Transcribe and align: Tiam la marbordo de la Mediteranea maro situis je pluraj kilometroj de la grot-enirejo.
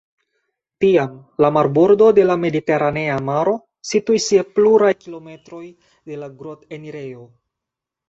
Tiam 0.85 1.11
la 1.45 1.51
marbordo 1.57 2.07
de 2.21 2.25
la 2.31 2.39
Mediteranea 2.47 3.19
maro 3.29 3.55
situis 3.93 4.33
je 4.39 4.49
pluraj 4.57 4.93
kilometroj 5.07 5.65
de 6.11 6.23
la 6.27 6.35
grot-enirejo. 6.43 7.33